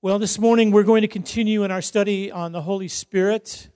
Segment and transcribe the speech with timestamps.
[0.00, 3.68] Well, this morning we're going to continue in our study on the Holy Spirit.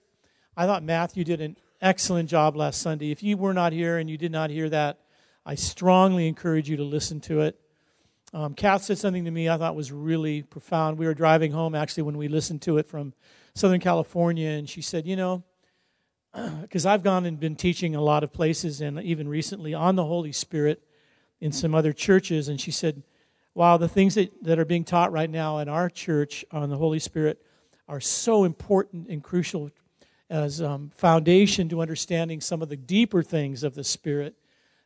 [0.55, 3.11] I thought Matthew did an excellent job last Sunday.
[3.11, 5.01] If you were not here and you did not hear that,
[5.45, 7.59] I strongly encourage you to listen to it.
[8.33, 10.97] Um, Kath said something to me I thought was really profound.
[10.97, 13.13] We were driving home actually when we listened to it from
[13.53, 15.43] Southern California, and she said, You know,
[16.61, 20.05] because I've gone and been teaching a lot of places and even recently on the
[20.05, 20.87] Holy Spirit
[21.41, 23.03] in some other churches, and she said,
[23.55, 26.77] Wow, the things that, that are being taught right now in our church on the
[26.77, 27.39] Holy Spirit
[27.87, 29.69] are so important and crucial
[30.29, 34.35] as um, foundation to understanding some of the deeper things of the Spirit.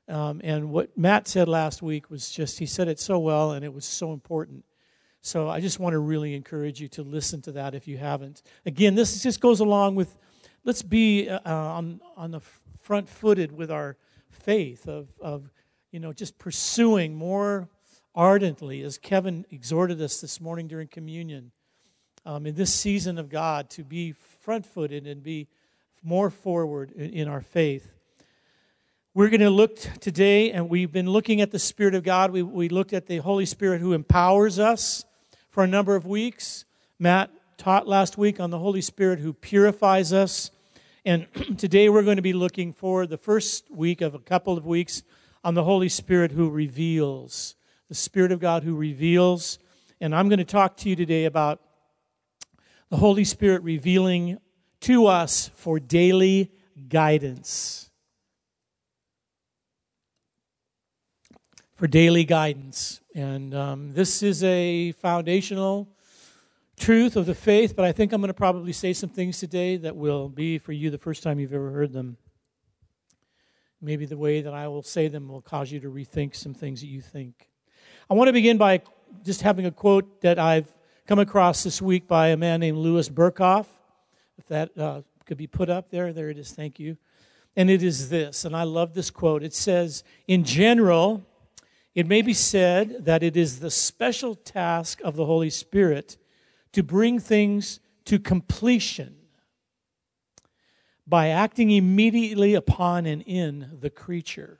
[0.10, 3.64] Um, and what Matt said last week was just, he said it so well, and
[3.64, 4.66] it was so important.
[5.22, 8.42] So I just want to really encourage you to listen to that if you haven't.
[8.66, 10.18] Again, this just goes along with
[10.66, 12.42] let's be uh, on, on the
[12.82, 13.96] front footed with our
[14.30, 15.50] faith of, of,
[15.92, 17.70] you know, just pursuing more
[18.18, 21.52] ardently, as Kevin exhorted us this morning during communion,
[22.26, 25.48] um, in this season of God, to be front footed and be
[26.04, 27.94] more forward in, in our faith.
[29.14, 32.32] We're going to look today, and we've been looking at the Spirit of God.
[32.32, 35.06] We, we looked at the Holy Spirit who empowers us
[35.48, 36.66] for a number of weeks.
[36.98, 40.50] Matt taught last week on the Holy Spirit who purifies us.
[41.06, 44.66] And today we're going to be looking for the first week of a couple of
[44.66, 45.04] weeks
[45.44, 47.56] on the Holy Spirit who reveals
[47.90, 49.60] the Spirit of God who reveals.
[50.02, 51.62] And I'm going to talk to you today about
[52.90, 54.38] the Holy Spirit revealing
[54.82, 56.52] to us for daily
[56.90, 57.90] guidance.
[61.76, 63.02] For daily guidance.
[63.16, 65.90] And um, this is a foundational
[66.78, 69.78] truth of the faith, but I think I'm going to probably say some things today
[69.78, 72.18] that will be for you the first time you've ever heard them.
[73.82, 76.82] Maybe the way that I will say them will cause you to rethink some things
[76.82, 77.50] that you think.
[78.10, 78.82] I want to begin by
[79.26, 80.70] just having a quote that I've
[81.08, 83.66] come across this week by a man named Louis Berkhof.
[84.38, 86.54] If that uh, could be put up there, there it is.
[86.54, 86.96] Thank you.
[87.58, 89.44] And it is this, and I love this quote.
[89.44, 91.26] It says, In general,
[91.96, 96.16] it may be said that it is the special task of the Holy Spirit
[96.72, 99.18] to bring things to completion
[101.06, 104.60] by acting immediately upon and in the creature.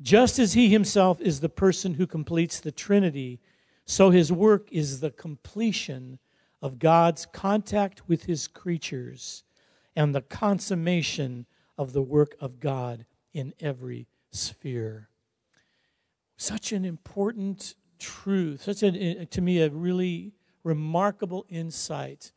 [0.00, 3.40] Just as he himself is the person who completes the Trinity,
[3.84, 6.18] so his work is the completion
[6.60, 9.44] of God's contact with his creatures
[9.94, 15.08] and the consummation of the work of God in every sphere.
[16.36, 20.32] Such an important truth, such a, eh, to me, a really
[20.64, 22.32] remarkable insight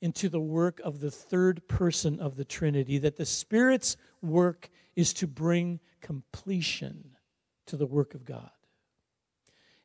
[0.00, 5.12] into the work of the third person of the Trinity, that the Spirit's work is
[5.14, 7.16] to bring completion
[7.64, 8.50] to the work of God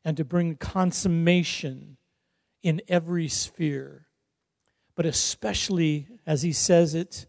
[0.04, 1.96] and to bring consummation
[2.62, 4.06] in every sphere,
[4.94, 7.26] but especially, as he says it,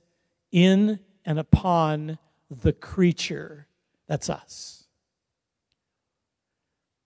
[0.52, 2.18] in and upon
[2.50, 3.66] the creature.
[4.08, 4.84] That's us.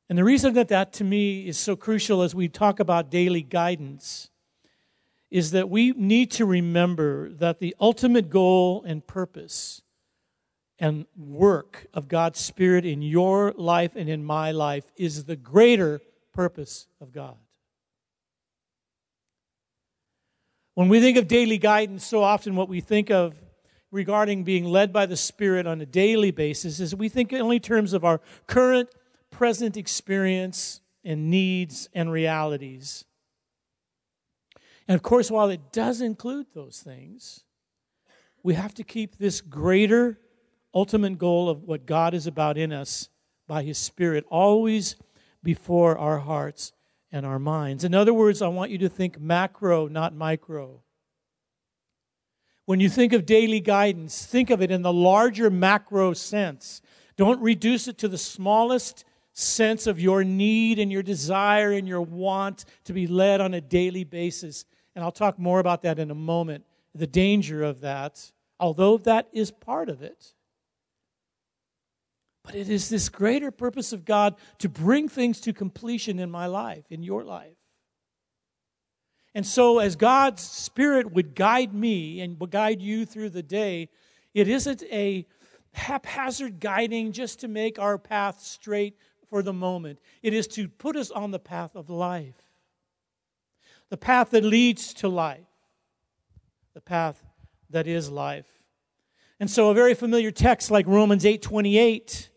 [0.10, 3.44] And the reason that that to me is so crucial as we talk about daily
[3.44, 4.32] guidance
[5.30, 9.84] is that we need to remember that the ultimate goal and purpose
[10.80, 16.02] and work of God's Spirit in your life and in my life is the greater
[16.34, 17.38] purpose of God.
[20.74, 23.36] When we think of daily guidance, so often what we think of
[23.92, 27.62] regarding being led by the Spirit on a daily basis is we think only in
[27.62, 28.90] terms of our current,
[29.32, 33.06] present experience and needs and realities.
[34.88, 37.46] And of course, while it does include those things,
[38.44, 40.20] we have to keep this greater
[40.76, 43.10] ultimate goal of what God is about in us
[43.48, 44.96] by His Spirit always
[45.42, 46.74] before our hearts
[47.12, 47.84] and our minds.
[47.84, 50.82] In other words, I want you to think macro, not micro.
[52.66, 56.82] When you think of daily guidance, think of it in the larger macro sense.
[57.16, 62.02] Don't reduce it to the smallest sense of your need and your desire and your
[62.02, 64.66] want to be led on a daily basis.
[64.96, 69.28] And I'll talk more about that in a moment, the danger of that, although that
[69.32, 70.34] is part of it.
[72.46, 76.46] But it is this greater purpose of God to bring things to completion in my
[76.46, 77.58] life, in your life.
[79.34, 83.90] And so, as God's Spirit would guide me and would guide you through the day,
[84.34, 85.26] it isn't a
[85.74, 88.96] haphazard guiding just to make our path straight
[89.30, 90.00] for the moment.
[90.22, 92.42] It is to put us on the path of life,
[93.90, 95.48] the path that leads to life,
[96.74, 97.22] the path
[97.72, 98.48] that is life.
[99.40, 102.30] And so, a very familiar text like Romans 8 28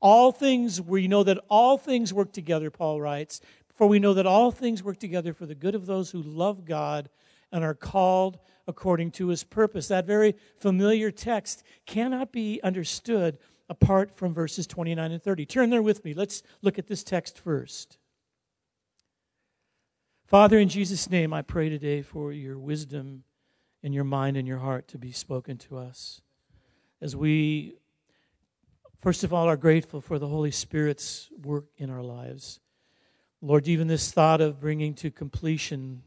[0.00, 3.40] all things, we know that all things work together, Paul writes,
[3.74, 6.64] For we know that all things work together for the good of those who love
[6.64, 7.08] God
[7.50, 9.88] and are called according to his purpose.
[9.88, 15.46] That very familiar text cannot be understood apart from verses 29 and 30.
[15.46, 16.14] Turn there with me.
[16.14, 17.98] Let's look at this text first.
[20.26, 23.24] Father, in Jesus' name, I pray today for your wisdom
[23.82, 26.20] in your mind and your heart to be spoken to us.
[27.00, 27.76] As we,
[29.00, 32.60] first of all, are grateful for the Holy Spirit's work in our lives.
[33.40, 36.02] Lord, even this thought of bringing to completion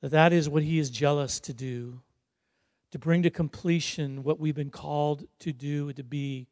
[0.00, 2.00] that that is what He is jealous to do,
[2.90, 6.46] to bring to completion what we've been called to do, to be,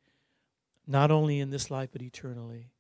[0.87, 2.70] not only in this life, but eternally.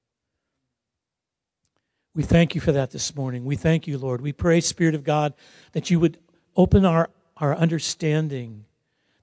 [2.14, 3.44] We thank you for that this morning.
[3.44, 4.20] We thank you, Lord.
[4.20, 5.32] We pray, Spirit of God,
[5.72, 6.18] that you would
[6.56, 7.08] open our,
[7.38, 8.66] our understanding,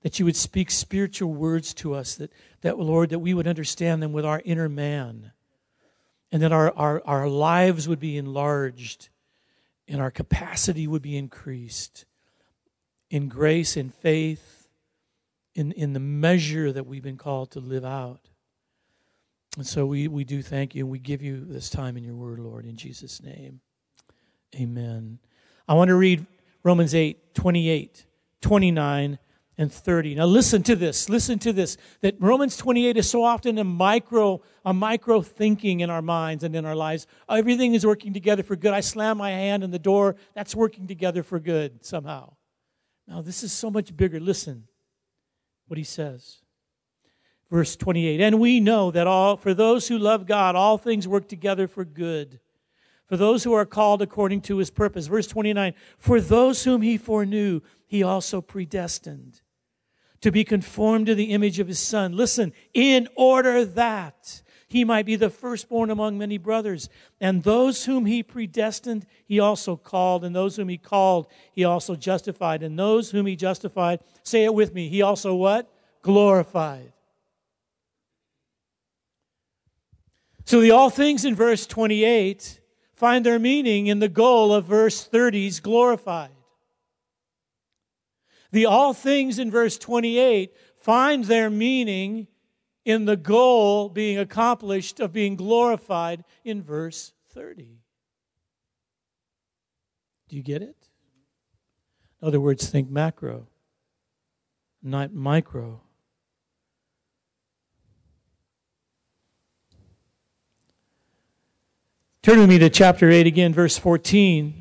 [0.02, 2.32] that you would speak spiritual words to us, that,
[2.62, 5.32] that, Lord, that we would understand them with our inner man,
[6.32, 9.10] and that our, our, our lives would be enlarged
[9.88, 12.06] and our capacity would be increased
[13.10, 14.70] in grace in faith,
[15.56, 18.30] in, in the measure that we've been called to live out.
[19.58, 22.16] And so we, we do thank you and we give you this time in your
[22.16, 23.62] word, Lord, in Jesus' name.
[24.56, 25.20] Amen.
[25.68, 26.26] I want to read
[26.64, 28.06] Romans 8, 28,
[28.42, 29.20] 29,
[29.60, 30.16] and 30.
[30.16, 31.10] Now listen to this.
[31.10, 31.78] Listen to this.
[32.00, 36.56] That Romans 28 is so often a micro, a micro thinking in our minds and
[36.56, 37.06] in our lives.
[37.30, 38.74] Everything is working together for good.
[38.74, 40.16] I slam my hand in the door.
[40.34, 42.34] That's working together for good somehow.
[43.06, 44.20] Now this is so much bigger.
[44.20, 44.64] Listen
[45.68, 46.42] what he says
[47.52, 51.28] verse 28 and we know that all for those who love god all things work
[51.28, 52.40] together for good
[53.08, 56.98] for those who are called according to his purpose verse 29 for those whom he
[56.98, 59.42] foreknew he also predestined
[60.22, 62.16] to be conformed to the image of his son.
[62.16, 66.90] Listen in order that he might be the firstborn among many brothers.
[67.20, 70.24] And those whom he predestined he also called.
[70.24, 72.62] And those whom he called he also justified.
[72.62, 75.74] And those whom he justified say it with me he also what?
[76.04, 76.94] Glorified.
[80.46, 82.60] So the all things in verse 28
[82.94, 86.32] find their meaning in the goal of verse 30's glorified.
[88.52, 92.28] The all things in verse 28 find their meaning
[92.86, 97.80] in the goal being accomplished of being glorified in verse 30.
[100.30, 100.76] Do you get it?
[102.22, 103.48] In other words, think macro,
[104.82, 105.82] not micro.
[112.22, 114.59] Turn with me to chapter 8 again, verse 14.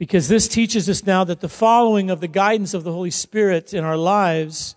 [0.00, 3.74] Because this teaches us now that the following of the guidance of the Holy Spirit
[3.74, 4.74] in our lives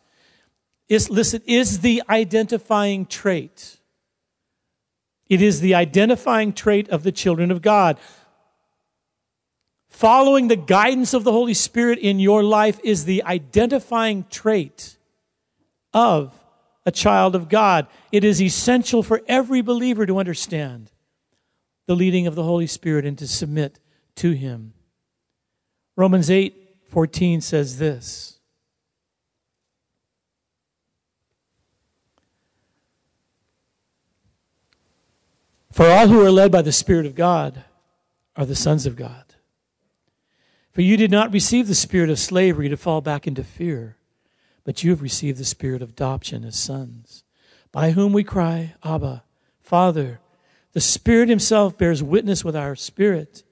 [0.90, 3.78] is, listen, is the identifying trait.
[5.30, 7.98] It is the identifying trait of the children of God.
[9.88, 14.98] Following the guidance of the Holy Spirit in your life is the identifying trait
[15.94, 16.34] of
[16.86, 17.88] a child of God.
[18.12, 20.92] It is essential for every believer to understand
[21.88, 23.80] the leading of the Holy Spirit and to submit
[24.16, 24.73] to Him.
[25.96, 26.60] Romans 8
[26.90, 28.40] 14 says this.
[35.72, 37.64] For all who are led by the Spirit of God
[38.36, 39.24] are the sons of God.
[40.72, 43.98] For you did not receive the spirit of slavery to fall back into fear
[44.64, 47.24] but you have received the spirit of adoption as sons,
[47.72, 49.24] by whom we cry, Abba,
[49.62, 50.20] Father.
[50.74, 53.44] The Spirit Himself bears witness with our spirit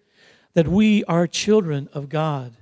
[0.54, 2.54] that we are children of God.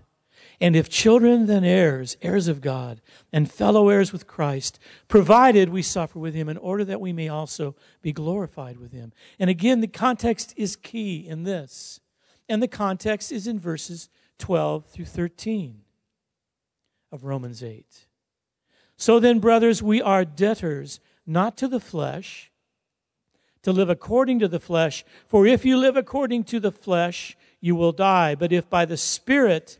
[0.61, 4.77] And if children, then heirs, heirs of God, and fellow heirs with Christ,
[5.07, 9.13] provided we suffer with Him in order that we may also be glorified with Him.
[9.39, 12.01] And again, the context is key in this.
[12.49, 15.81] And the context is in verses 12 through 13
[17.11, 17.85] of Romans 8.
[18.97, 22.51] So then, brothers, we are debtors, not to the flesh,
[23.61, 25.05] to live according to the flesh.
[25.27, 28.35] For if you live according to the flesh, you will die.
[28.35, 29.77] But if by the Spirit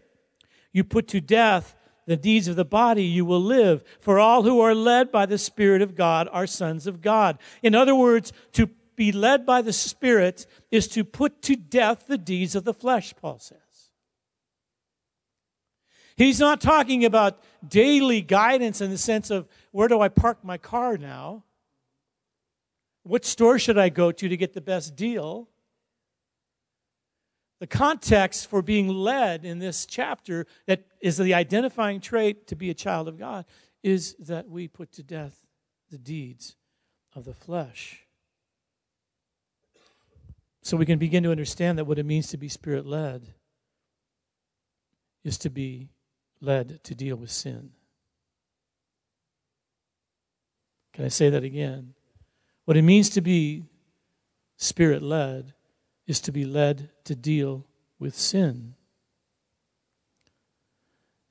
[0.72, 3.84] you put to death the deeds of the body, you will live.
[4.00, 7.38] For all who are led by the Spirit of God are sons of God.
[7.62, 12.18] In other words, to be led by the Spirit is to put to death the
[12.18, 13.58] deeds of the flesh, Paul says.
[16.18, 20.58] He's not talking about daily guidance in the sense of where do I park my
[20.58, 21.44] car now?
[23.04, 25.48] What store should I go to to get the best deal?
[27.60, 32.70] The context for being led in this chapter, that is the identifying trait to be
[32.70, 33.46] a child of God,
[33.84, 35.46] is that we put to death
[35.92, 36.56] the deeds
[37.16, 38.06] of the flesh.
[40.62, 43.34] So we can begin to understand that what it means to be spirit led
[45.24, 45.90] is to be
[46.42, 47.72] led to deal with sin.
[50.94, 51.94] Can I say that again?
[52.66, 53.64] What it means to be
[54.58, 55.54] spirit led
[56.10, 57.68] is to be led to deal
[58.00, 58.74] with sin.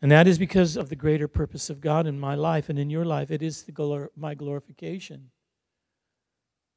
[0.01, 2.89] And that is because of the greater purpose of God in my life and in
[2.89, 3.33] your life.
[3.33, 5.31] It is glor- my glorification.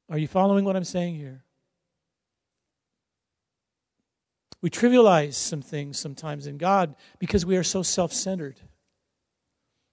[0.10, 1.43] Are you following what I'm saying here?
[4.63, 8.60] We trivialize some things sometimes in God because we are so self centered,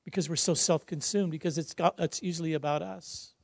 [0.06, 3.34] because we're so self consumed, because it's, got, it's usually about us.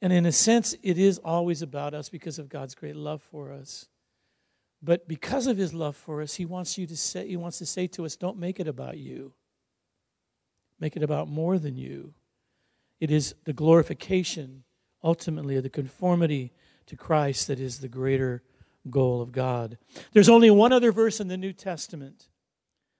[0.00, 3.52] And in a sense, it is always about us because of God's great love for
[3.52, 3.88] us.
[4.80, 7.66] But because of his love for us, he wants you to say he wants to
[7.66, 9.32] say to us, don't make it about you.
[10.78, 12.14] Make it about more than you.
[13.00, 14.62] It is the glorification,
[15.02, 16.52] ultimately, of the conformity
[16.86, 18.42] to Christ that is the greater
[18.88, 19.78] goal of God.
[20.12, 22.28] There's only one other verse in the New Testament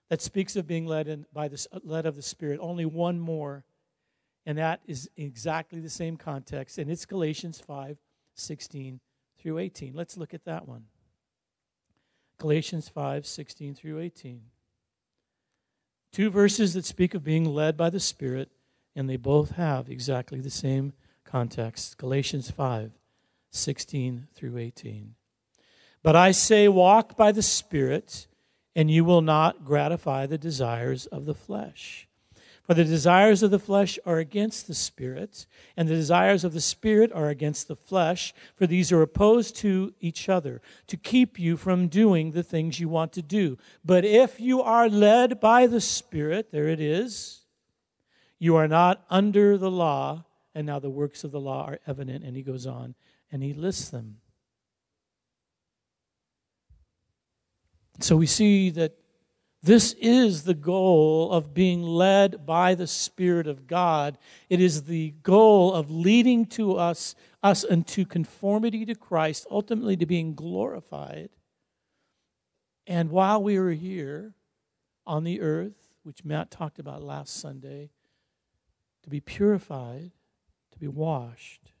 [0.09, 2.59] that speaks of being led in, by the led of the Spirit.
[2.61, 3.63] Only one more.
[4.45, 6.77] And that is exactly the same context.
[6.77, 7.97] And it's Galatians 5
[8.35, 8.99] 16
[9.37, 9.93] through 18.
[9.93, 10.85] Let's look at that one.
[12.37, 14.41] Galatians 5 16 through 18.
[16.11, 18.49] Two verses that speak of being led by the Spirit,
[18.95, 20.93] and they both have exactly the same
[21.23, 21.97] context.
[21.97, 22.91] Galatians 5
[23.51, 25.15] 16 through 18.
[26.01, 28.27] But I say, walk by the Spirit,
[28.75, 32.07] and you will not gratify the desires of the flesh.
[32.69, 36.61] For the desires of the flesh are against the Spirit, and the desires of the
[36.61, 41.57] Spirit are against the flesh, for these are opposed to each other, to keep you
[41.57, 43.57] from doing the things you want to do.
[43.83, 47.39] But if you are led by the Spirit, there it is,
[48.37, 52.23] you are not under the law, and now the works of the law are evident.
[52.23, 52.93] And he goes on
[53.31, 54.17] and he lists them.
[57.99, 58.98] So we see that
[59.61, 64.17] this is the goal of being led by the Spirit of God.
[64.49, 67.13] It is the goal of leading to us,
[67.43, 71.29] us into conformity to Christ, ultimately to being glorified.
[72.87, 74.33] And while we are here
[75.05, 77.91] on the earth, which Matt talked about last Sunday,
[79.03, 80.11] to be purified,
[80.71, 81.71] to be washed.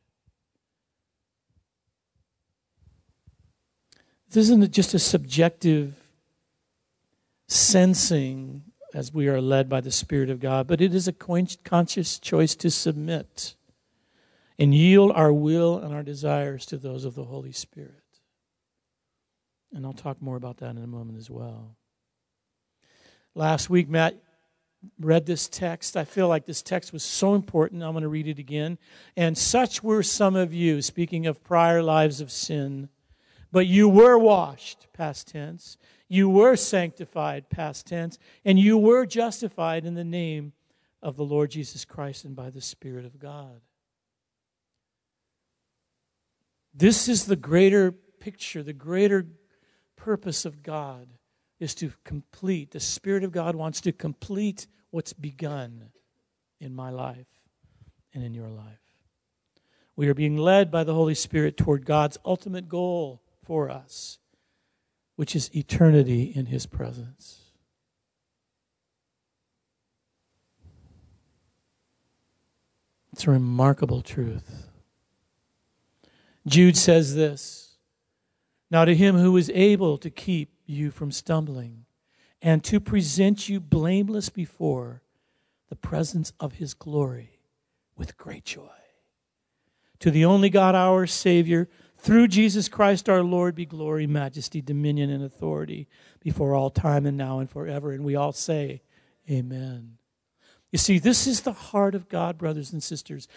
[4.29, 5.98] This isn't just a subjective
[7.49, 8.63] sensing
[8.93, 12.55] as we are led by the Spirit of God, but it is a conscious choice
[12.55, 13.55] to submit
[14.57, 17.93] and yield our will and our desires to those of the Holy Spirit.
[19.73, 21.75] And I'll talk more about that in a moment as well.
[23.35, 24.15] Last week, Matt
[24.99, 25.95] read this text.
[25.95, 27.83] I feel like this text was so important.
[27.83, 28.77] I'm going to read it again.
[29.15, 32.89] And such were some of you, speaking of prior lives of sin,
[33.51, 35.77] but you were washed, past tense.
[36.07, 40.53] You were sanctified, past tense, and you were justified in the name
[41.01, 43.61] of the Lord Jesus Christ and by the Spirit of God.
[46.73, 49.25] This is the greater picture, the greater
[49.95, 51.07] purpose of God
[51.59, 52.71] is to complete.
[52.71, 55.89] The Spirit of God wants to complete what's begun
[56.59, 57.27] in my life
[58.13, 58.79] and in your life.
[59.95, 64.19] We are being led by the Holy Spirit toward God's ultimate goal for us
[65.15, 67.51] which is eternity in his presence.
[73.11, 74.69] It's a remarkable truth.
[76.45, 77.77] Jude says this
[78.69, 81.85] Now to him who is able to keep you from stumbling
[82.43, 85.01] and to present you blameless before
[85.69, 87.39] the presence of his glory
[87.97, 88.69] with great joy.
[90.01, 91.67] To the only God, our Savior,
[91.99, 95.87] through Jesus Christ our Lord be glory, majesty, dominion, and authority
[96.21, 97.91] before all time and now and forever.
[97.91, 98.81] And we all say,
[99.29, 99.97] Amen.
[100.71, 103.27] You see, this is the heart of God, brothers and sisters.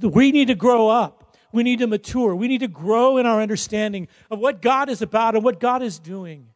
[0.00, 1.36] We need to grow up.
[1.52, 2.34] We need to mature.
[2.34, 5.82] We need to grow in our understanding of what God is about and what God
[5.82, 6.48] is doing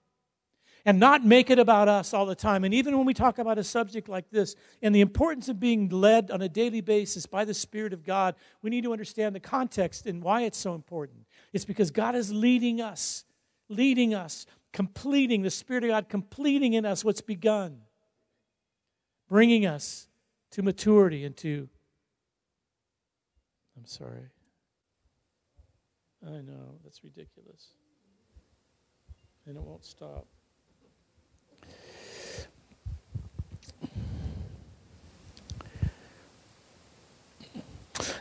[0.87, 2.65] and not make it about us all the time.
[2.65, 5.89] And even when we talk about a subject like this and the importance of being
[5.89, 9.41] led on a daily basis by the Spirit of God, we need to understand the
[9.41, 11.26] context and why it's so important.
[11.53, 13.25] It's because God is leading us,
[13.69, 17.81] leading us, completing, the Spirit of God completing in us what's begun,
[19.29, 20.09] bringing us
[20.51, 21.69] to maturity and to.
[23.77, 24.31] I'm sorry.
[26.27, 27.69] I know, that's ridiculous.
[29.47, 30.27] And it won't stop.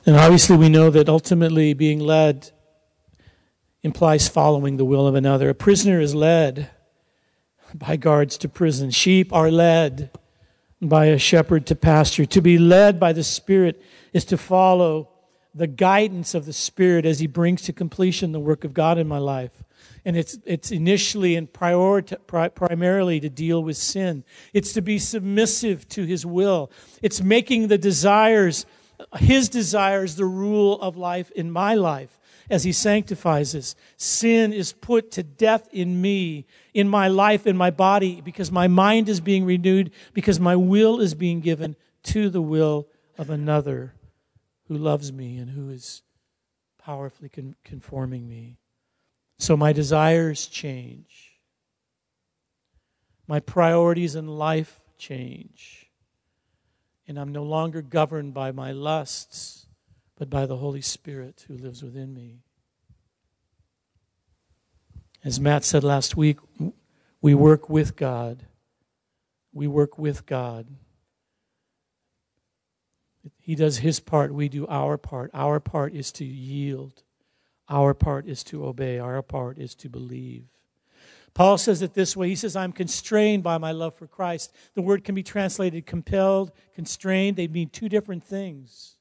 [0.08, 2.52] And obviously, we know that ultimately being led
[3.86, 5.48] implies following the will of another.
[5.48, 6.72] A prisoner is led
[7.72, 8.90] by guards to prison.
[8.90, 10.10] Sheep are led
[10.82, 12.26] by a shepherd to pasture.
[12.26, 13.80] To be led by the Spirit
[14.12, 15.10] is to follow
[15.54, 19.08] the guidance of the Spirit as He brings to completion the work of God in
[19.08, 19.64] my life.
[20.04, 24.24] And it's, it's initially and priori- primarily to deal with sin.
[24.52, 26.72] It's to be submissive to His will.
[27.04, 28.66] It's making the desires,
[29.18, 33.76] His desires, the rule of life in my life as He sanctifies us.
[33.98, 38.68] Sin is put to death in me, in my life, in my body, because my
[38.68, 42.88] mind is being renewed, because my will is being given to the will
[43.18, 43.94] of another
[44.68, 46.02] who loves me and who is
[46.78, 48.58] powerfully con- conforming me.
[49.38, 51.40] So my desires change.
[53.28, 55.90] My priorities in life change.
[57.08, 59.65] And I'm no longer governed by my lusts,
[60.18, 62.40] but by the Holy Spirit who lives within me.
[65.24, 66.38] As Matt said last week,
[67.22, 68.46] we work with God.
[69.54, 70.68] We work with God.
[73.40, 75.32] He does his part, we do our part.
[75.34, 77.04] Our part is to yield,
[77.70, 80.46] our part is to obey, our part is to believe.
[81.34, 84.54] Paul says it this way He says, I'm constrained by my love for Christ.
[84.74, 87.36] The word can be translated compelled, constrained.
[87.36, 88.95] They mean two different things.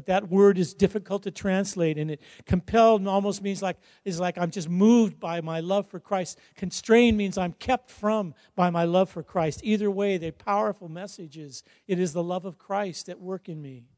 [0.00, 4.38] But that word is difficult to translate, and it compelled almost means like is like
[4.38, 6.38] I'm just moved by my love for Christ.
[6.56, 9.60] Constrained means I'm kept from by my love for Christ.
[9.62, 11.62] Either way, they're powerful messages.
[11.86, 13.88] It is the love of Christ at work in me.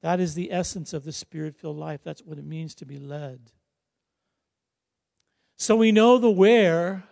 [0.00, 2.00] That is the essence of the spirit filled life.
[2.02, 3.52] That's what it means to be led.
[5.58, 7.04] So we know the where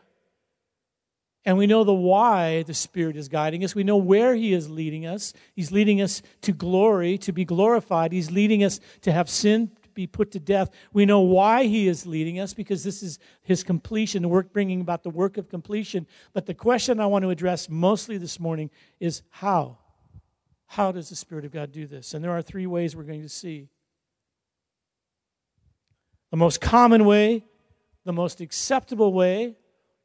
[1.48, 3.74] and we know the why the Spirit is guiding us.
[3.74, 5.32] We know where He is leading us.
[5.54, 8.12] He's leading us to glory, to be glorified.
[8.12, 10.68] He's leading us to have sin to be put to death.
[10.92, 14.82] We know why He is leading us because this is His completion, the work bringing
[14.82, 16.06] about the work of completion.
[16.34, 18.68] But the question I want to address mostly this morning
[19.00, 19.78] is how?
[20.66, 22.12] How does the Spirit of God do this?
[22.12, 23.70] And there are three ways we're going to see.
[26.30, 27.46] The most common way,
[28.04, 29.56] the most acceptable way,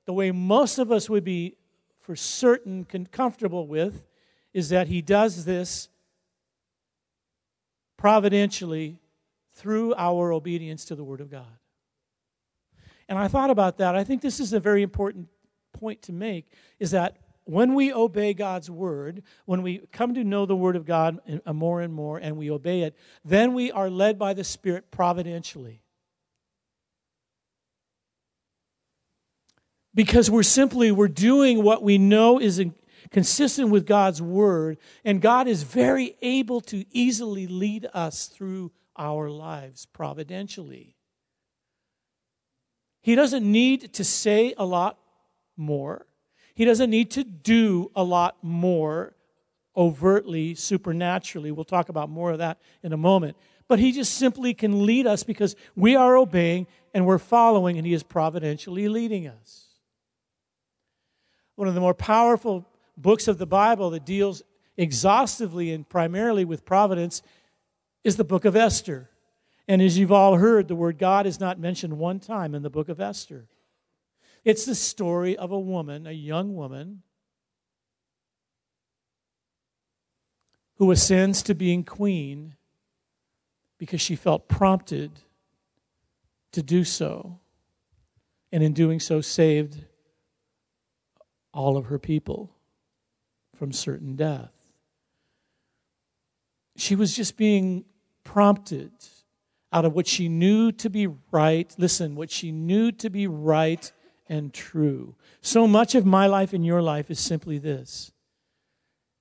[0.05, 1.57] the way most of us would be
[1.99, 4.05] for certain comfortable with
[4.53, 5.89] is that he does this
[7.97, 8.99] providentially
[9.53, 11.57] through our obedience to the Word of God.
[13.07, 13.95] And I thought about that.
[13.95, 15.27] I think this is a very important
[15.71, 20.45] point to make is that when we obey God's Word, when we come to know
[20.45, 24.17] the Word of God more and more and we obey it, then we are led
[24.17, 25.81] by the Spirit providentially.
[29.95, 32.63] Because we're simply we're doing what we know is
[33.11, 39.29] consistent with God's word and God is very able to easily lead us through our
[39.29, 40.95] lives providentially.
[43.01, 44.97] He doesn't need to say a lot
[45.57, 46.05] more.
[46.55, 49.15] He doesn't need to do a lot more
[49.75, 51.51] overtly, supernaturally.
[51.51, 53.35] We'll talk about more of that in a moment.
[53.67, 57.87] But he just simply can lead us because we are obeying and we're following, and
[57.87, 59.62] he is providentially leading us
[61.55, 64.43] one of the more powerful books of the Bible that deals
[64.77, 67.21] exhaustively and primarily with providence
[68.03, 69.09] is the book of Esther.
[69.67, 72.69] And as you've all heard, the word God is not mentioned one time in the
[72.69, 73.47] book of Esther.
[74.43, 77.01] It's the story of a woman, a young woman,
[80.77, 82.55] who ascends to being queen
[83.77, 85.11] because she felt prompted
[86.51, 87.39] to do so.
[88.51, 89.85] And in doing so, saved
[91.53, 92.55] all of her people
[93.55, 94.51] from certain death.
[96.75, 97.85] She was just being
[98.23, 98.91] prompted
[99.71, 101.73] out of what she knew to be right.
[101.77, 103.91] Listen, what she knew to be right
[104.27, 105.15] and true.
[105.41, 108.11] So much of my life and your life is simply this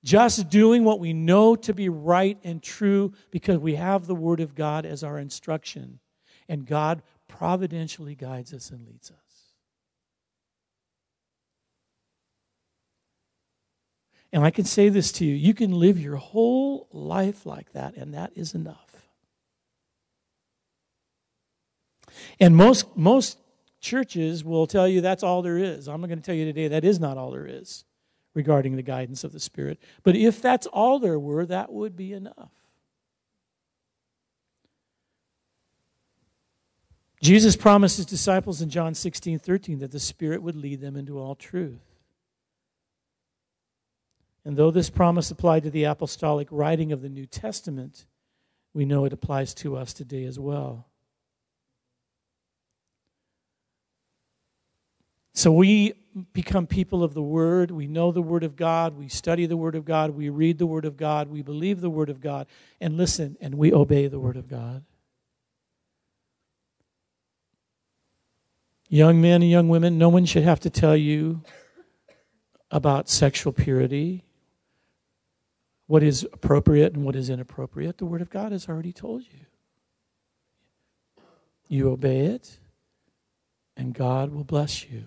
[0.03, 4.41] just doing what we know to be right and true because we have the Word
[4.41, 5.99] of God as our instruction.
[6.49, 9.22] And God providentially guides us and leads us.
[14.33, 17.95] And I can say this to you you can live your whole life like that,
[17.95, 19.07] and that is enough.
[22.39, 23.37] And most, most
[23.79, 25.87] churches will tell you that's all there is.
[25.87, 27.85] I'm going to tell you today that is not all there is
[28.33, 29.79] regarding the guidance of the Spirit.
[30.01, 32.51] But if that's all there were, that would be enough.
[37.21, 41.19] Jesus promised his disciples in John 16 13 that the Spirit would lead them into
[41.19, 41.92] all truth.
[44.45, 48.05] And though this promise applied to the apostolic writing of the New Testament,
[48.73, 50.87] we know it applies to us today as well.
[55.33, 55.93] So we
[56.33, 57.71] become people of the Word.
[57.71, 58.97] We know the Word of God.
[58.97, 60.11] We study the Word of God.
[60.11, 61.29] We read the Word of God.
[61.29, 62.47] We believe the Word of God.
[62.79, 64.83] And listen, and we obey the Word of God.
[68.89, 71.41] Young men and young women, no one should have to tell you
[72.69, 74.23] about sexual purity
[75.93, 77.99] what is appropriate and what is inappropriate.
[77.99, 79.45] The Word of God has already told you.
[81.67, 82.57] You obey it,
[83.77, 85.03] and God will bless you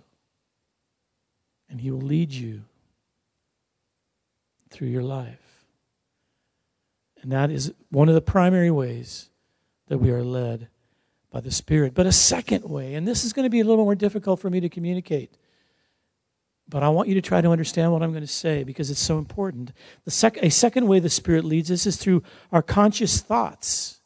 [1.68, 2.62] and He will lead you
[4.70, 5.64] through your life.
[7.20, 9.30] And that is one of the primary ways
[9.88, 10.68] that we are led
[11.32, 11.94] by the Spirit.
[11.94, 14.50] But a second way, and this is going to be a little more difficult for
[14.50, 15.36] me to communicate,
[16.68, 19.00] but I want you to try to understand what I'm going to say because it's
[19.00, 19.72] so important.
[20.04, 24.00] The sec- a second way the Spirit leads us is through our conscious thoughts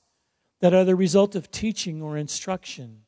[0.61, 3.03] that are the result of teaching or instruction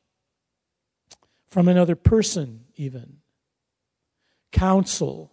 [1.47, 3.17] from another person, even
[4.51, 5.31] counsel.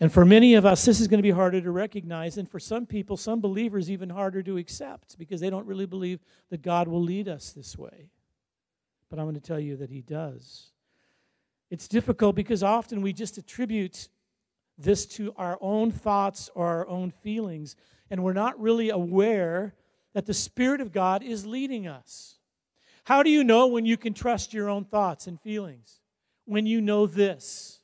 [0.00, 2.36] And for many of us, this is going to be harder to recognize.
[2.36, 6.20] And for some people, some believers, even harder to accept because they don't really believe
[6.48, 8.10] that God will lead us this way.
[9.08, 10.70] But I'm going to tell you that He does.
[11.70, 14.08] It's difficult because often we just attribute
[14.76, 17.76] this to our own thoughts or our own feelings,
[18.10, 19.74] and we're not really aware
[20.14, 22.38] that the Spirit of God is leading us.
[23.04, 26.00] How do you know when you can trust your own thoughts and feelings?
[26.50, 27.78] when you know this.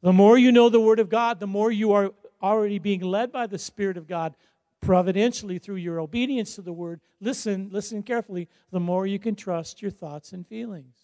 [0.00, 3.32] The more you know the Word of God, the more you are already being led
[3.32, 4.36] by the Spirit of God
[4.80, 7.00] providentially through your obedience to the Word.
[7.20, 10.94] Listen, listen carefully, the more you can trust your thoughts and feelings.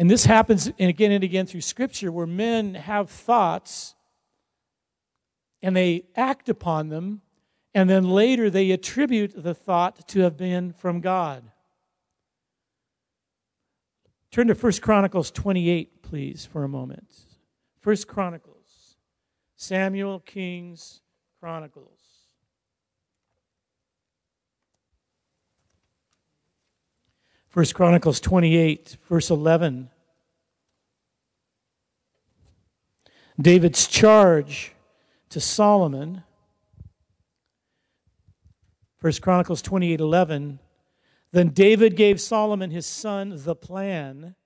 [0.00, 3.94] And this happens again and again through Scripture where men have thoughts
[5.60, 7.20] and they act upon them,
[7.74, 11.44] and then later they attribute the thought to have been from God.
[14.30, 17.12] Turn to 1 Chronicles 28, please, for a moment.
[17.84, 18.96] 1 Chronicles,
[19.56, 21.02] Samuel, Kings,
[21.40, 21.99] Chronicles.
[27.50, 29.90] First Chronicles 28, verse 11.
[33.40, 34.72] David's charge
[35.30, 36.22] to Solomon.
[38.98, 40.60] First Chronicles 28 11.
[41.32, 44.36] Then David gave Solomon his son the plan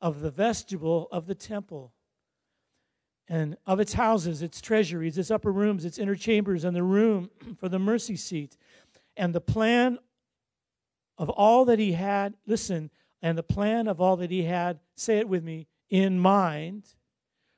[0.00, 1.92] of the vestibule of the temple
[3.28, 7.30] and of its houses, its treasuries, its upper rooms, its inner chambers, and the room
[7.60, 8.56] for the mercy seat.
[9.16, 10.00] And the plan
[11.18, 15.18] of all that he had, listen, and the plan of all that he had, say
[15.18, 16.84] it with me, in mind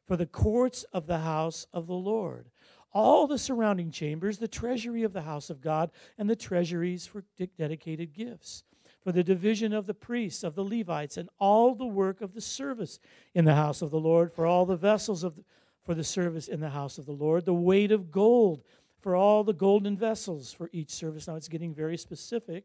[0.07, 2.51] for the courts of the house of the Lord
[2.95, 7.25] all the surrounding chambers, the treasury of the house of God, and the treasuries for
[7.59, 8.62] dedicated gifts,
[9.03, 12.40] for the division of the priests, of the Levites, and all the work of the
[12.40, 13.01] service
[13.35, 15.45] in the house of the Lord, for all the vessels of the,
[15.83, 18.62] for the service in the house of the Lord, the weight of gold
[19.01, 21.27] for all the golden vessels for each service.
[21.27, 22.64] Now it's getting very specific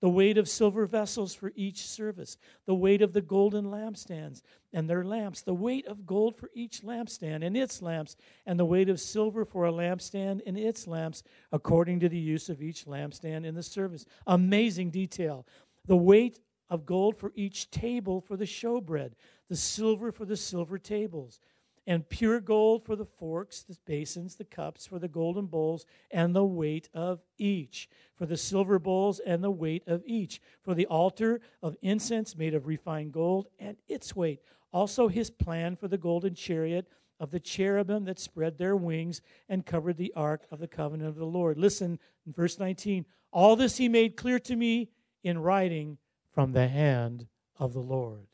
[0.00, 4.88] the weight of silver vessels for each service, the weight of the golden lampstands and
[4.88, 8.88] their lamps, the weight of gold for each lampstand and its lamps, and the weight
[8.88, 13.44] of silver for a lampstand and its lamps, according to the use of each lampstand
[13.44, 14.04] in the service.
[14.26, 15.46] Amazing detail.
[15.86, 19.12] The weight of gold for each table for the showbread,
[19.48, 21.40] the silver for the silver tables
[21.88, 26.36] and pure gold for the forks, the basins, the cups, for the golden bowls, and
[26.36, 30.84] the weight of each, for the silver bowls, and the weight of each, for the
[30.86, 34.40] altar of incense made of refined gold, and its weight.
[34.70, 36.86] Also, his plan for the golden chariot
[37.18, 41.16] of the cherubim that spread their wings and covered the ark of the covenant of
[41.16, 41.56] the Lord.
[41.56, 44.88] Listen, in verse 19 all this he made clear to me
[45.22, 45.98] in writing
[46.32, 47.26] from the hand
[47.58, 48.26] of the Lord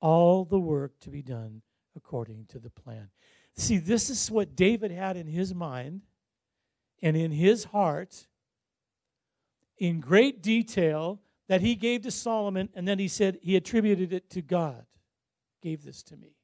[0.00, 1.62] all the work to be done
[1.96, 3.08] according to the plan.
[3.56, 6.02] See, this is what David had in his mind
[7.02, 8.26] and in his heart
[9.78, 14.30] in great detail that he gave to Solomon, and then he said he attributed it
[14.30, 14.84] to God.
[15.62, 16.36] Gave this to me.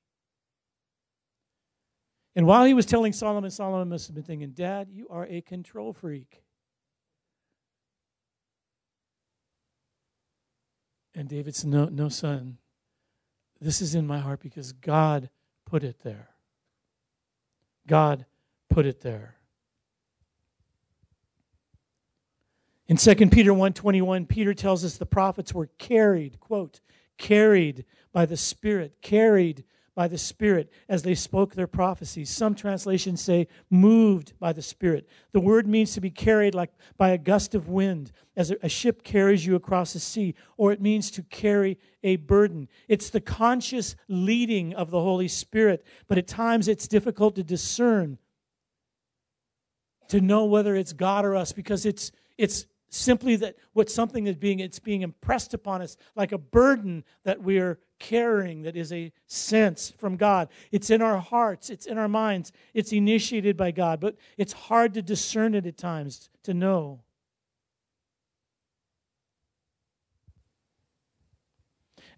[2.34, 5.42] And while he was telling Solomon, Solomon must have been thinking, Dad, you are a
[5.42, 6.42] control freak.
[11.14, 12.56] And David said, No, no, son.
[13.62, 15.30] This is in my heart because God
[15.64, 16.30] put it there.
[17.86, 18.26] God
[18.68, 19.36] put it there.
[22.88, 26.80] In 2 Peter 1:21, Peter tells us the prophets were carried, quote,
[27.18, 29.62] carried by the Spirit, carried
[29.94, 32.30] by the Spirit as they spoke their prophecies.
[32.30, 35.08] Some translations say moved by the Spirit.
[35.32, 39.02] The word means to be carried like by a gust of wind, as a ship
[39.02, 42.68] carries you across the sea, or it means to carry a burden.
[42.88, 48.18] It's the conscious leading of the Holy Spirit, but at times it's difficult to discern,
[50.08, 54.36] to know whether it's God or us, because it's it's simply that what something is
[54.36, 59.10] being it's being impressed upon us like a burden that we're carrying that is a
[59.26, 60.48] sense from God.
[60.70, 64.92] It's in our hearts, it's in our minds, it's initiated by God, but it's hard
[64.94, 67.00] to discern it at times to know.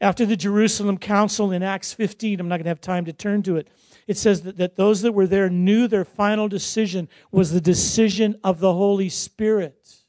[0.01, 3.45] After the Jerusalem Council in Acts 15, I'm not going to have time to turn
[3.45, 3.69] to it.
[4.09, 8.39] It says that, that those that were there knew their final decision was the decision
[8.43, 10.04] of the Holy Spirit.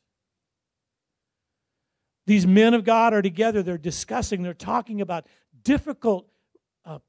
[2.26, 5.28] These men of God are together, they're discussing, they're talking about
[5.64, 6.28] difficult
[6.84, 7.00] uh,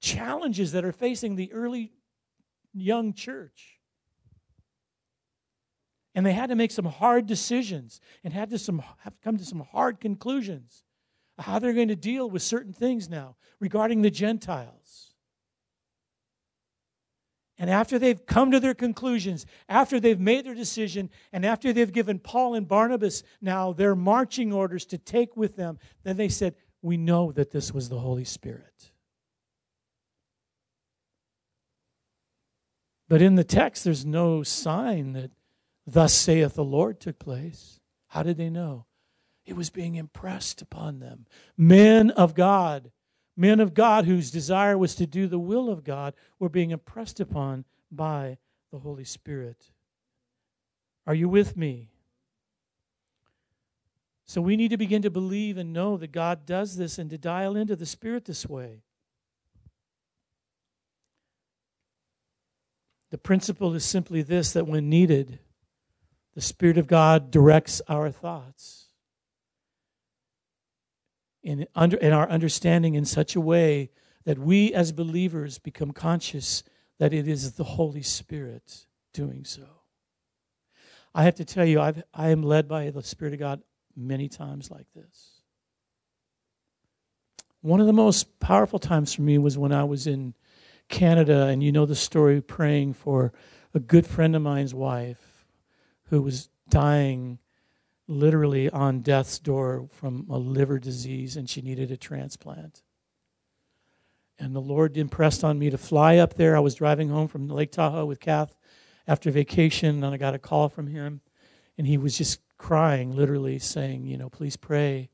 [0.00, 1.92] challenges that are facing the early
[2.72, 3.80] young church.
[6.14, 9.44] And they had to make some hard decisions and had to some, have come to
[9.44, 10.84] some hard conclusions
[11.38, 14.83] how they're going to deal with certain things now regarding the Gentiles.
[17.64, 21.90] And after they've come to their conclusions, after they've made their decision, and after they've
[21.90, 26.56] given Paul and Barnabas now their marching orders to take with them, then they said,
[26.82, 28.90] We know that this was the Holy Spirit.
[33.08, 35.30] But in the text, there's no sign that
[35.86, 37.80] thus saith the Lord took place.
[38.08, 38.84] How did they know?
[39.46, 41.24] It was being impressed upon them.
[41.56, 42.90] Men of God
[43.36, 47.18] Men of God whose desire was to do the will of God were being impressed
[47.18, 48.38] upon by
[48.70, 49.70] the Holy Spirit.
[51.06, 51.90] Are you with me?
[54.26, 57.18] So we need to begin to believe and know that God does this and to
[57.18, 58.82] dial into the Spirit this way.
[63.10, 65.38] The principle is simply this that when needed,
[66.34, 68.83] the Spirit of God directs our thoughts
[71.44, 73.90] in, under, in our understanding in such a way
[74.24, 76.64] that we as believers become conscious
[76.98, 79.66] that it is the Holy Spirit doing so.
[81.14, 83.62] I have to tell you, I've, I am led by the Spirit of God
[83.94, 85.42] many times like this.
[87.60, 90.34] One of the most powerful times for me was when I was in
[90.88, 93.32] Canada, and you know the story praying for
[93.72, 95.46] a good friend of mine's wife
[96.04, 97.38] who was dying
[98.06, 102.82] literally on death's door from a liver disease and she needed a transplant.
[104.38, 106.56] And the Lord impressed on me to fly up there.
[106.56, 108.56] I was driving home from Lake Tahoe with Kath
[109.06, 111.20] after vacation, and I got a call from him,
[111.78, 115.10] and he was just crying, literally saying, You know, please pray.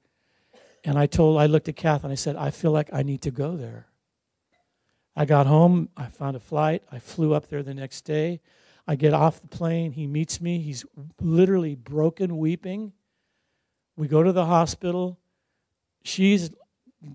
[0.85, 3.21] And I told, I looked at Kath and I said, I feel like I need
[3.23, 3.87] to go there.
[5.15, 8.41] I got home, I found a flight, I flew up there the next day.
[8.87, 9.93] I get off the plane.
[9.93, 10.61] He meets me.
[10.61, 10.85] He's
[11.21, 12.93] literally broken, weeping.
[13.97, 15.19] We go to the hospital.
[16.03, 16.51] She's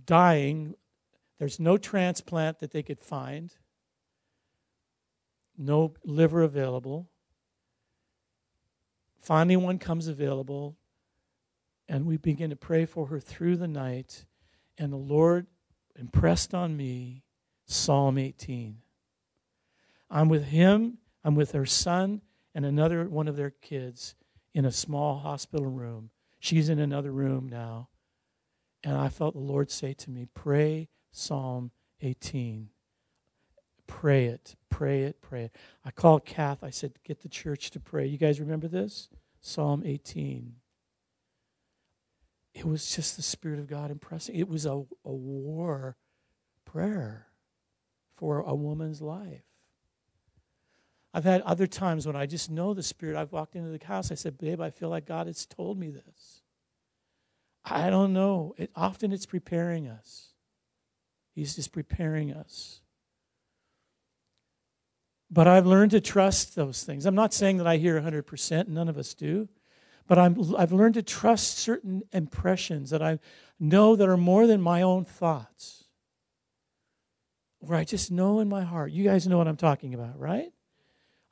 [0.06, 0.76] dying.
[1.40, 3.54] There's no transplant that they could find,
[5.58, 7.10] no liver available.
[9.20, 10.78] Finally, one comes available,
[11.90, 14.26] and we begin to pray for her through the night.
[14.78, 15.48] And the Lord
[15.98, 17.24] impressed on me
[17.66, 18.78] Psalm 18.
[20.10, 22.22] I'm with him I'm with her son
[22.54, 24.14] and another one of their kids
[24.54, 26.12] in a small hospital room.
[26.40, 27.90] She's in another room now.
[28.84, 32.70] And I felt the Lord say to me, Pray Psalm 18.
[33.88, 35.56] Pray it, pray it, pray it.
[35.84, 36.64] I called Kath.
[36.64, 38.06] I said, Get the church to pray.
[38.06, 39.10] You guys remember this?
[39.42, 40.54] Psalm 18.
[42.54, 44.36] It was just the Spirit of God impressing.
[44.36, 45.98] It was a, a war
[46.66, 47.28] prayer
[48.14, 49.55] for a woman's life.
[51.16, 53.16] I've had other times when I just know the Spirit.
[53.16, 54.12] I've walked into the house.
[54.12, 56.42] I said, Babe, I feel like God has told me this.
[57.64, 58.54] I don't know.
[58.58, 60.34] It, often it's preparing us.
[61.34, 62.82] He's just preparing us.
[65.32, 67.06] But I've learned to trust those things.
[67.06, 69.48] I'm not saying that I hear 100%, none of us do.
[70.08, 73.20] But I'm, I've learned to trust certain impressions that I
[73.58, 75.86] know that are more than my own thoughts.
[77.60, 78.92] Where I just know in my heart.
[78.92, 80.52] You guys know what I'm talking about, right?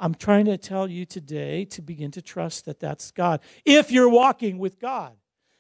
[0.04, 3.40] I'm trying to tell you today to begin to trust that that's God.
[3.64, 5.14] If you're walking with God.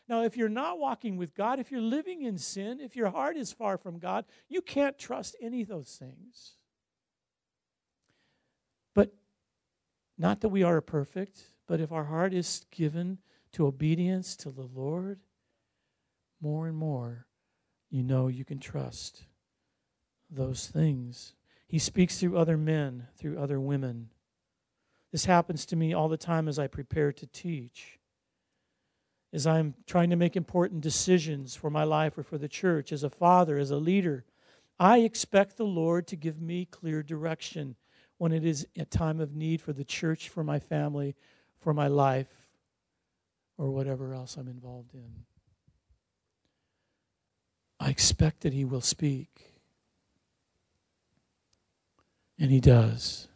[0.09, 3.37] Now, if you're not walking with God, if you're living in sin, if your heart
[3.37, 6.55] is far from God, you can't trust any of those things.
[8.93, 9.13] But
[10.17, 13.19] not that we are perfect, but if our heart is given
[13.53, 15.21] to obedience to the Lord,
[16.41, 17.27] more and more,
[17.89, 19.23] you know you can trust
[20.29, 21.33] those things.
[21.65, 24.09] He speaks through other men, through other women.
[25.13, 27.99] This happens to me all the time as I prepare to teach.
[29.31, 33.03] As I'm trying to make important decisions for my life or for the church, as
[33.03, 34.25] a father, as a leader,
[34.79, 37.75] I expect the Lord to give me clear direction
[38.17, 41.15] when it is a time of need for the church, for my family,
[41.59, 42.49] for my life,
[43.55, 45.25] or whatever else I'm involved in.
[47.79, 49.53] I expect that He will speak.
[52.39, 53.27] And He does.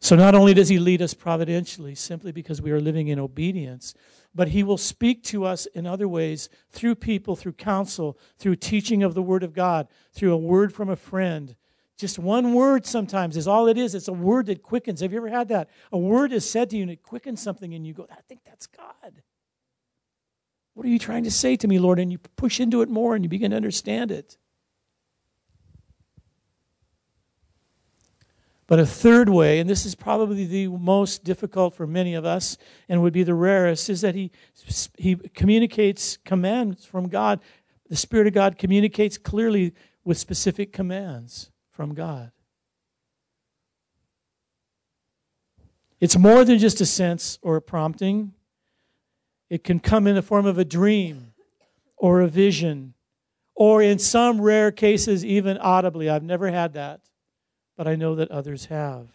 [0.00, 3.94] So not only does He lead us providentially, simply because we are living in obedience,
[4.34, 9.02] but He will speak to us in other ways through people, through counsel, through teaching
[9.02, 11.54] of the Word of God, through a word from a friend.
[11.98, 13.94] Just one word sometimes is all it is.
[13.94, 15.00] It's a word that quickens.
[15.02, 15.68] Have you ever had that?
[15.92, 18.40] A word is said to you and it quickens something, and you go, I think
[18.44, 19.22] that's God.
[20.72, 21.98] What are you trying to say to me, Lord?
[21.98, 24.38] And you push into it more and you begin to understand it.
[28.70, 32.56] But a third way, and this is probably the most difficult for many of us
[32.88, 34.30] and would be the rarest, is that he,
[34.96, 37.40] he communicates commands from God.
[37.88, 42.30] The Spirit of God communicates clearly with specific commands from God.
[45.98, 48.34] It's more than just a sense or a prompting,
[49.48, 51.32] it can come in the form of a dream
[51.96, 52.94] or a vision,
[53.56, 56.08] or in some rare cases, even audibly.
[56.08, 57.00] I've never had that
[57.80, 59.08] but I know that others have.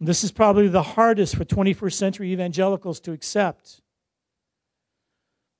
[0.00, 3.82] This is probably the hardest for 21st century evangelicals to accept.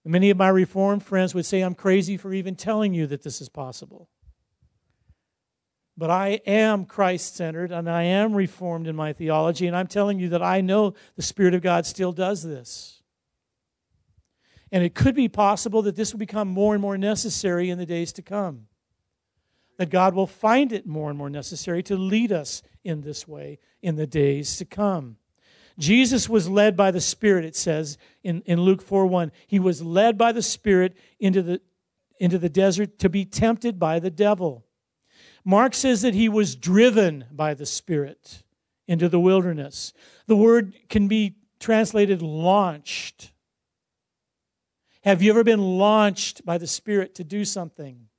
[0.02, 3.42] Many of my Reformed friends would say I'm crazy for even telling you that this
[3.42, 4.08] is possible.
[5.98, 10.18] But I am Christ centered and I am reformed in my theology, and I'm telling
[10.18, 13.02] you that I know the Spirit of God still does this.
[14.72, 17.84] And it could be possible that this will become more and more necessary in the
[17.84, 18.68] days to come
[19.80, 23.58] that God will find it more and more necessary to lead us in this way
[23.80, 25.16] in the days to come.
[25.78, 29.32] Jesus was led by the Spirit, it says in, in Luke 4 1.
[29.46, 31.62] He was led by the Spirit into the,
[32.18, 34.66] into the desert to be tempted by the devil.
[35.46, 38.42] Mark says that he was driven by the Spirit
[38.86, 39.94] into the wilderness.
[40.26, 43.32] The word can be translated launched.
[45.04, 48.09] Have you ever been launched by the Spirit to do something?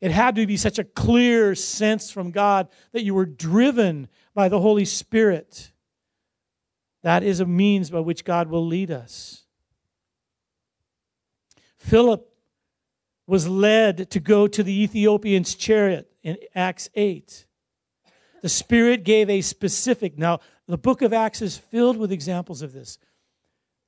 [0.00, 4.48] It had to be such a clear sense from God that you were driven by
[4.48, 5.72] the Holy Spirit.
[7.02, 9.44] That is a means by which God will lead us.
[11.76, 12.28] Philip
[13.26, 17.46] was led to go to the Ethiopian's chariot in Acts 8.
[18.42, 22.72] The Spirit gave a specific, now, the book of Acts is filled with examples of
[22.72, 22.98] this.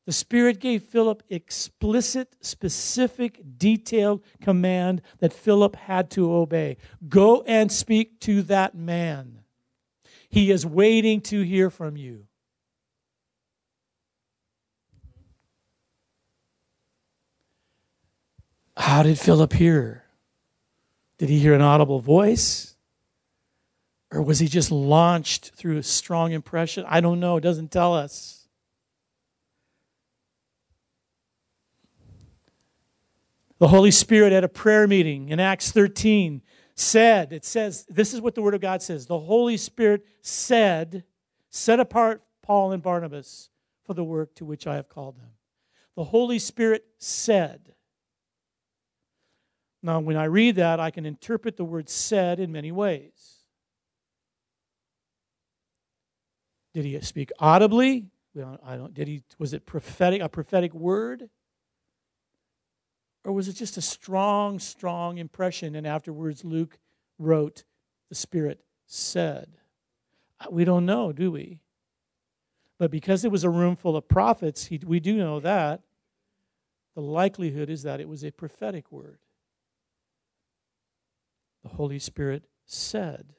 [0.07, 6.79] The Spirit gave Philip explicit, specific, detailed command that Philip had to obey.
[7.09, 9.41] Go and speak to that man.
[10.29, 12.27] He is waiting to hear from you.
[18.77, 20.05] How did Philip hear?
[21.19, 22.75] Did he hear an audible voice?
[24.11, 26.85] Or was he just launched through a strong impression?
[26.89, 27.37] I don't know.
[27.37, 28.39] It doesn't tell us.
[33.61, 36.40] The Holy Spirit at a prayer meeting in Acts 13
[36.75, 39.07] said, it says, this is what the Word of God says.
[39.07, 41.05] The Holy Spirit said,
[41.51, 43.51] set apart Paul and Barnabas
[43.85, 45.29] for the work to which I have called them.
[45.94, 47.75] The Holy Spirit said.
[49.83, 53.44] Now, when I read that, I can interpret the word said in many ways.
[56.73, 58.07] Did he speak audibly?
[58.64, 61.29] I don't, did he, was it prophetic, a prophetic word?
[63.24, 65.74] Or was it just a strong, strong impression?
[65.74, 66.78] And afterwards, Luke
[67.18, 67.64] wrote,
[68.09, 69.48] The Spirit said.
[70.40, 71.61] Uh, we don't know, do we?
[72.78, 75.83] But because it was a room full of prophets, he, we do know that.
[76.94, 79.18] The likelihood is that it was a prophetic word.
[81.62, 83.35] The Holy Spirit said.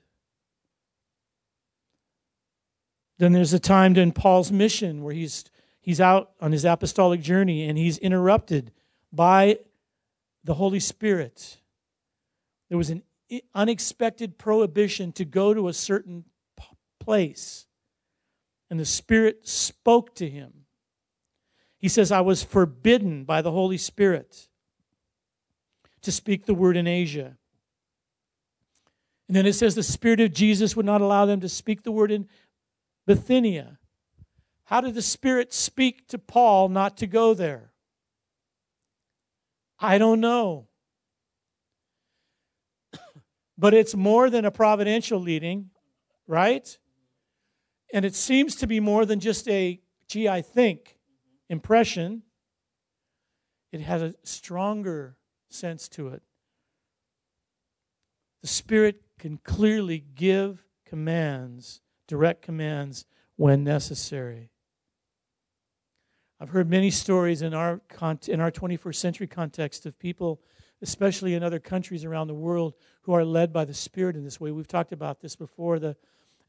[3.17, 5.45] Then there's a time in Paul's mission where he's,
[5.79, 8.71] he's out on his apostolic journey and he's interrupted
[9.11, 9.57] by
[10.43, 11.59] the Holy Spirit.
[12.69, 13.03] There was an
[13.53, 16.25] unexpected prohibition to go to a certain
[16.99, 17.67] place.
[18.69, 20.65] And the Spirit spoke to him.
[21.77, 24.47] He says, I was forbidden by the Holy Spirit
[26.01, 27.37] to speak the word in Asia.
[29.27, 31.91] And then it says the Spirit of Jesus would not allow them to speak the
[31.91, 32.27] word in
[33.05, 33.79] Bithynia.
[34.65, 37.70] How did the Spirit speak to Paul not to go there?
[39.81, 40.67] I don't know.
[43.57, 45.71] but it's more than a providential leading,
[46.27, 46.77] right?
[47.91, 50.97] And it seems to be more than just a, gee, I think
[51.49, 52.21] impression.
[53.71, 55.17] It has a stronger
[55.49, 56.21] sense to it.
[58.41, 63.05] The Spirit can clearly give commands, direct commands,
[63.35, 64.50] when necessary.
[66.41, 67.81] I've heard many stories in our,
[68.27, 70.41] in our 21st century context of people,
[70.81, 72.73] especially in other countries around the world,
[73.03, 74.49] who are led by the Spirit in this way.
[74.49, 75.77] We've talked about this before.
[75.77, 75.95] The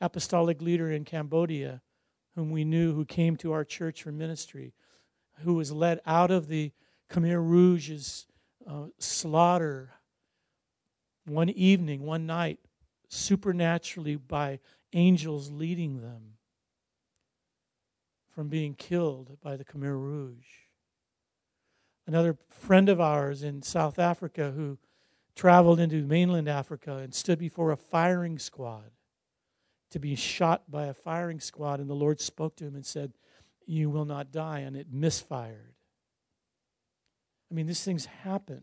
[0.00, 1.82] apostolic leader in Cambodia,
[2.34, 4.72] whom we knew, who came to our church for ministry,
[5.40, 6.72] who was led out of the
[7.10, 8.26] Khmer Rouge's
[8.66, 9.90] uh, slaughter
[11.26, 12.60] one evening, one night,
[13.10, 14.58] supernaturally by
[14.94, 16.38] angels leading them
[18.42, 20.66] from being killed by the Khmer Rouge.
[22.08, 24.78] Another friend of ours in South Africa who
[25.36, 28.90] traveled into mainland Africa and stood before a firing squad
[29.92, 33.12] to be shot by a firing squad, and the Lord spoke to him and said,
[33.64, 35.76] You will not die, and it misfired.
[37.48, 38.62] I mean, these things happen.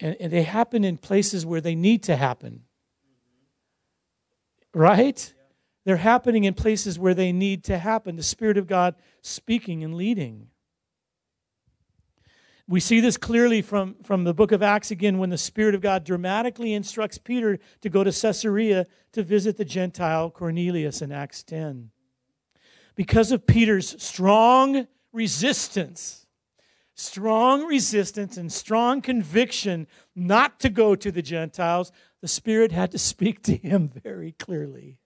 [0.00, 2.62] And, and they happen in places where they need to happen.
[4.72, 5.34] Right?
[5.84, 8.16] They're happening in places where they need to happen.
[8.16, 10.48] The Spirit of God speaking and leading.
[12.68, 15.80] We see this clearly from, from the book of Acts again when the Spirit of
[15.80, 21.42] God dramatically instructs Peter to go to Caesarea to visit the Gentile Cornelius in Acts
[21.42, 21.90] 10.
[22.94, 26.26] Because of Peter's strong resistance,
[26.94, 32.98] strong resistance and strong conviction not to go to the Gentiles, the Spirit had to
[32.98, 35.00] speak to him very clearly.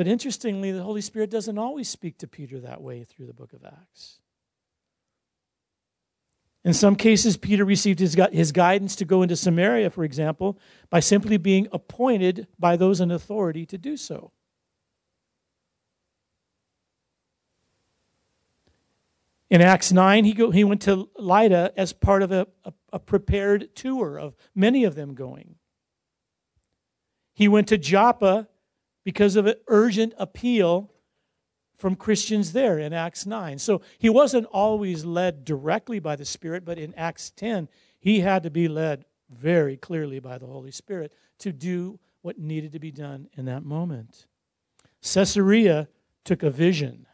[0.00, 3.52] But interestingly, the Holy Spirit doesn't always speak to Peter that way through the book
[3.52, 4.20] of Acts.
[6.64, 11.00] In some cases, Peter received his, his guidance to go into Samaria, for example, by
[11.00, 14.32] simply being appointed by those in authority to do so.
[19.50, 22.98] In Acts 9, he, go, he went to Lydda as part of a, a, a
[22.98, 25.56] prepared tour of many of them going.
[27.34, 28.48] He went to Joppa
[29.10, 30.88] because of an urgent appeal
[31.76, 33.58] from Christians there in Acts 9.
[33.58, 38.44] So he wasn't always led directly by the Spirit, but in Acts 10, he had
[38.44, 42.92] to be led very clearly by the Holy Spirit to do what needed to be
[42.92, 44.26] done in that moment.
[45.02, 45.88] Caesarea
[46.22, 47.08] took a vision.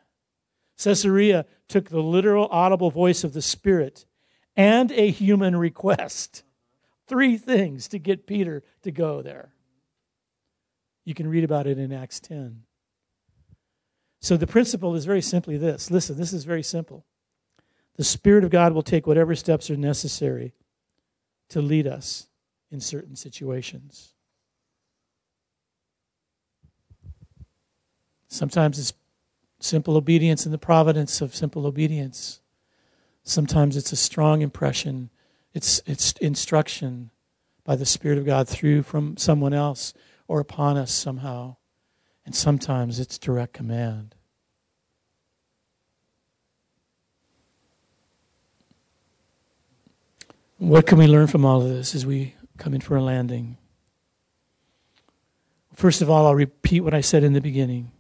[0.77, 4.05] Caesarea took the literal audible voice of the Spirit
[4.55, 6.43] and a human request.
[7.07, 9.55] Three things to get Peter to go there.
[11.07, 12.65] You can read about it in Acts 10.
[14.21, 17.07] So the principle is very simply this listen, this is very simple.
[17.95, 20.53] The Spirit of God will take whatever steps are necessary
[21.49, 22.27] to lead us
[22.73, 24.15] in certain situations.
[28.27, 28.93] Sometimes it's
[29.61, 32.41] simple obedience in the providence of simple obedience.
[33.23, 35.11] Sometimes it's a strong impression,
[35.55, 37.11] it's, it's instruction
[37.65, 39.95] by the Spirit of God through from someone else
[40.29, 41.57] or upon us somehow.
[42.25, 44.15] And sometimes it's direct command.
[50.59, 53.59] What can we learn from all of this as we come in for a landing?
[55.75, 57.93] First of all, I'll repeat what I said in the beginning.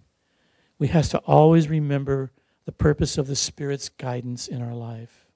[0.79, 2.33] We have to always remember
[2.64, 5.27] the purpose of the Spirit's guidance in our life.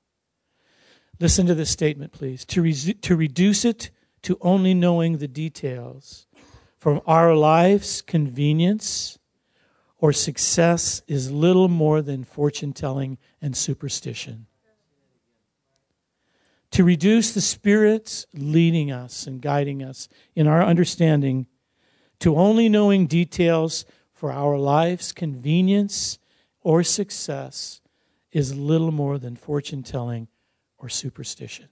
[1.21, 2.47] Listen to this statement, please.
[2.47, 3.91] To, re- to reduce it
[4.23, 6.27] to only knowing the details
[6.81, 9.19] from our life's convenience
[9.99, 14.47] or success is little more than fortune telling and superstition.
[16.71, 21.47] To reduce the Spirit's leading us and guiding us in our understanding
[22.21, 26.19] to only knowing details for our life's convenience
[26.63, 27.83] or success
[28.33, 30.29] is little more than fortune telling
[30.79, 31.69] or superstition.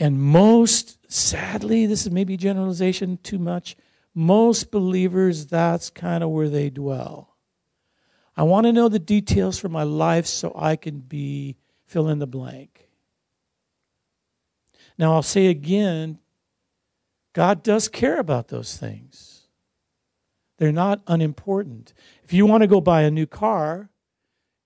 [0.00, 3.76] And most, sadly, this is maybe generalization too much,
[4.14, 7.36] most believers, that's kind of where they dwell.
[8.34, 12.18] I want to know the details for my life so I can be fill in
[12.18, 12.88] the blank.
[14.96, 16.18] Now, I'll say again,
[17.34, 19.48] God does care about those things.
[20.56, 21.92] They're not unimportant.
[22.24, 23.90] If you want to go buy a new car,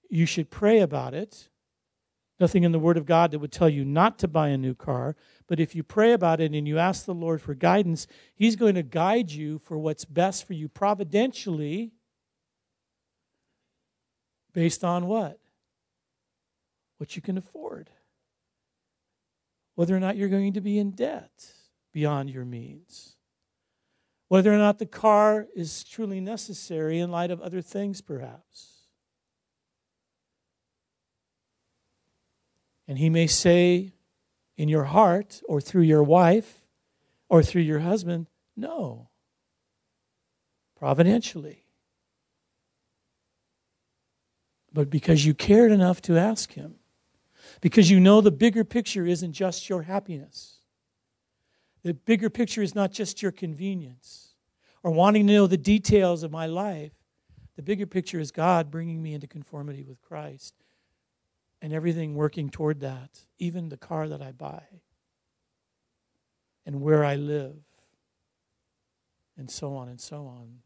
[0.08, 1.48] you should pray about it
[2.40, 4.74] nothing in the Word of God that would tell you not to buy a new
[4.74, 5.16] car.
[5.46, 8.74] But if you pray about it and you ask the Lord for guidance, He's going
[8.74, 11.92] to guide you for what's best for you providentially
[14.52, 15.38] based on what?
[16.98, 17.90] what you can afford,
[19.74, 21.52] whether or not you're going to be in debt
[21.92, 23.16] beyond your means,
[24.28, 28.73] whether or not the car is truly necessary in light of other things, perhaps.
[32.86, 33.92] And he may say
[34.56, 36.66] in your heart or through your wife
[37.28, 38.26] or through your husband,
[38.56, 39.08] no,
[40.76, 41.64] providentially.
[44.72, 46.74] But because you cared enough to ask him,
[47.60, 50.58] because you know the bigger picture isn't just your happiness,
[51.82, 54.34] the bigger picture is not just your convenience
[54.82, 56.92] or wanting to know the details of my life.
[57.56, 60.54] The bigger picture is God bringing me into conformity with Christ
[61.62, 64.62] and everything working toward that, even the car that I buy
[66.66, 67.56] and where I live,
[69.36, 70.60] and so on and so on.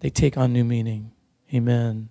[0.00, 1.12] They take on new meaning.
[1.54, 2.10] Amen.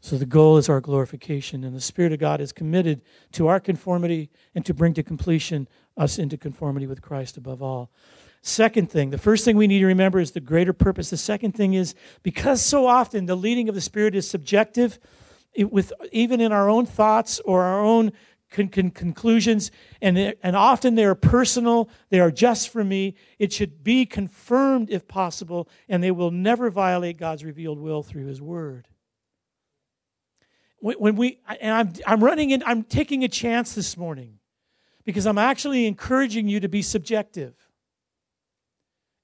[0.00, 3.02] So the goal is our glorification, and the Spirit of God is committed
[3.32, 7.90] to our conformity and to bring to completion us into conformity with Christ above all.
[8.42, 11.10] Second thing, the first thing we need to remember is the greater purpose.
[11.10, 14.98] The second thing is because so often the leading of the Spirit is subjective,
[15.54, 18.12] it, with even in our own thoughts or our own
[18.50, 19.70] con- con- conclusions,
[20.00, 23.14] and, and often they are personal, they are just for me.
[23.38, 28.26] It should be confirmed if possible, and they will never violate God's revealed will through
[28.26, 28.88] His Word.
[30.78, 34.38] When, when we, and I'm, I'm running in, I'm taking a chance this morning
[35.04, 37.54] because I'm actually encouraging you to be subjective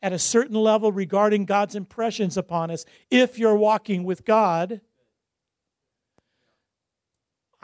[0.03, 4.81] at a certain level regarding God's impressions upon us if you're walking with God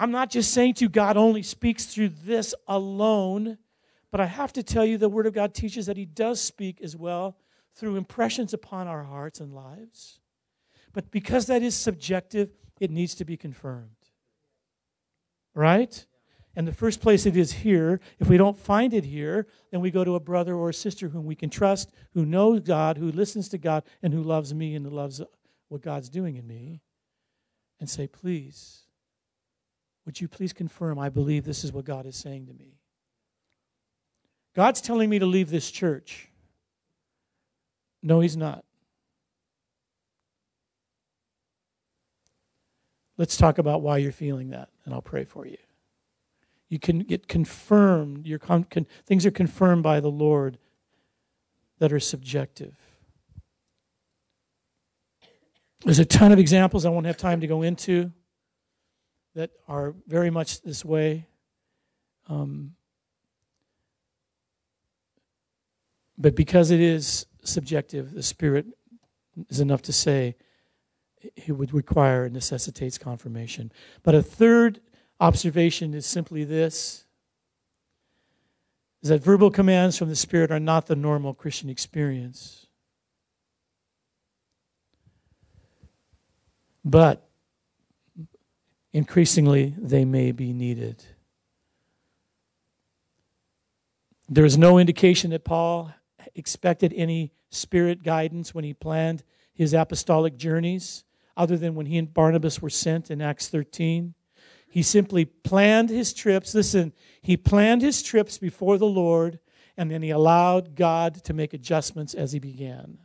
[0.02, 3.58] I'm not just saying to you, God only speaks through this alone,
[4.10, 6.80] but I have to tell you, the Word of God teaches that He does speak
[6.82, 7.36] as well
[7.76, 10.18] through impressions upon our hearts and lives.
[10.92, 12.50] But because that is subjective,
[12.80, 13.90] it needs to be confirmed.
[15.54, 16.04] Right?
[16.56, 18.00] And the first place it is here.
[18.18, 21.10] If we don't find it here, then we go to a brother or a sister
[21.10, 24.74] whom we can trust, who knows God, who listens to God, and who loves me
[24.74, 25.22] and loves
[25.68, 26.82] what God's doing in me,
[27.78, 28.82] and say, please
[30.04, 32.78] would you please confirm I believe this is what God is saying to me?
[34.54, 36.28] God's telling me to leave this church.
[38.02, 38.64] No, He's not.
[43.16, 45.58] Let's talk about why you're feeling that, and I'll pray for you.
[46.68, 50.58] You can get confirmed, your con- con- things are confirmed by the Lord
[51.78, 52.74] that are subjective.
[55.84, 58.12] There's a ton of examples I won't have time to go into
[59.34, 61.26] that are very much this way.
[62.28, 62.74] Um,
[66.18, 68.66] but because it is subjective, the Spirit
[69.48, 70.36] is enough to say
[71.36, 73.72] it would require and necessitates confirmation.
[74.02, 74.80] But a third
[75.20, 77.04] observation is simply this
[79.02, 82.66] is that verbal commands from the Spirit are not the normal Christian experience.
[86.84, 87.28] But
[88.92, 91.02] increasingly they may be needed.
[94.28, 95.92] There is no indication that Paul
[96.34, 101.04] expected any spirit guidance when he planned his apostolic journeys,
[101.36, 104.14] other than when he and Barnabas were sent in Acts 13.
[104.66, 106.54] He simply planned his trips.
[106.54, 109.38] Listen, he planned his trips before the Lord,
[109.76, 112.98] and then he allowed God to make adjustments as he began.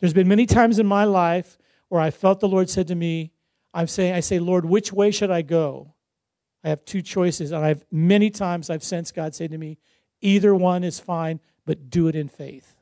[0.00, 1.56] There's been many times in my life
[1.88, 3.32] where I felt the Lord said to me,
[3.72, 5.94] I'm saying, I say, Lord, which way should I go?
[6.62, 7.52] I have two choices.
[7.52, 9.78] And I've many times I've sensed God say to me,
[10.20, 12.74] either one is fine, but do it in faith.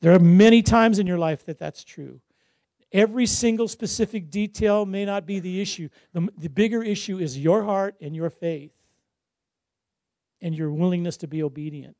[0.00, 2.20] There are many times in your life that that's true.
[2.92, 5.88] Every single specific detail may not be the issue.
[6.12, 8.72] The, the bigger issue is your heart and your faith
[10.40, 11.96] and your willingness to be obedient.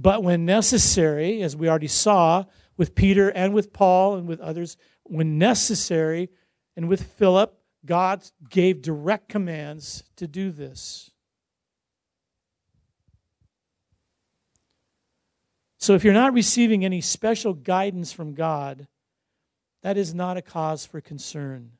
[0.00, 2.44] But when necessary, as we already saw
[2.76, 6.30] with Peter and with Paul and with others, when necessary,
[6.76, 11.10] and with Philip, God gave direct commands to do this.
[15.78, 18.86] So if you're not receiving any special guidance from God,
[19.82, 21.72] that is not a cause for concern.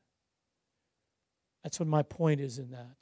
[1.63, 2.97] That's what my point is in that.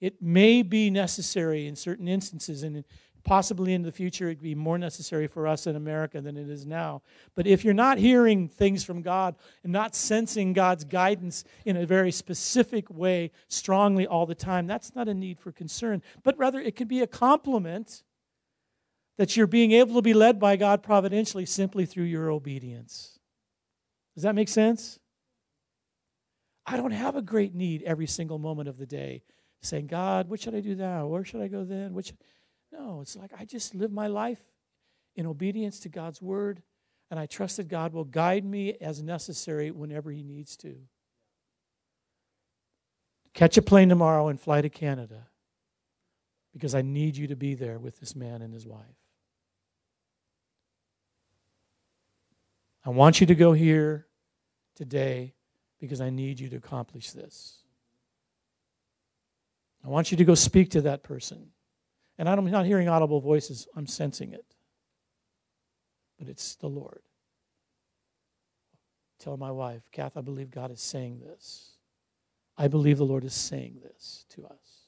[0.00, 2.84] It may be necessary in certain instances, and
[3.24, 6.64] Possibly in the future, it'd be more necessary for us in America than it is
[6.64, 7.02] now.
[7.34, 11.86] But if you're not hearing things from God and not sensing God's guidance in a
[11.86, 16.02] very specific way, strongly all the time, that's not a need for concern.
[16.22, 18.02] But rather, it can be a compliment
[19.18, 23.18] that you're being able to be led by God providentially simply through your obedience.
[24.14, 24.98] Does that make sense?
[26.64, 29.22] I don't have a great need every single moment of the day
[29.60, 31.06] saying, God, what should I do now?
[31.06, 31.94] Where should I go then?
[31.94, 32.14] Which
[32.72, 34.40] No, it's like I just live my life
[35.16, 36.62] in obedience to God's word,
[37.10, 40.76] and I trust that God will guide me as necessary whenever He needs to.
[43.34, 45.28] Catch a plane tomorrow and fly to Canada
[46.52, 48.84] because I need you to be there with this man and his wife.
[52.84, 54.06] I want you to go here
[54.74, 55.34] today
[55.78, 57.58] because I need you to accomplish this.
[59.84, 61.50] I want you to go speak to that person.
[62.20, 64.44] And I'm not hearing audible voices, I'm sensing it.
[66.18, 67.00] But it's the Lord.
[69.18, 71.78] Tell my wife, Kath, I believe God is saying this.
[72.58, 74.84] I believe the Lord is saying this to us.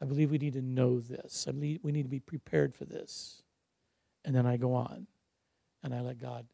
[0.00, 1.46] I believe we need to know this.
[1.48, 3.42] I believe we need to be prepared for this.
[4.24, 5.08] And then I go on
[5.82, 6.46] and I let God